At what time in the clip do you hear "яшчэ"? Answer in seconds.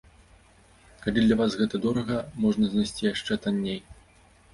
3.09-3.37